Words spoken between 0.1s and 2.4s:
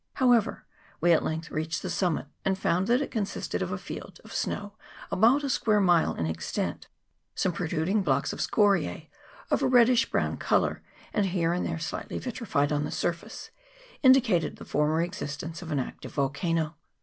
However, we at length reached the summit,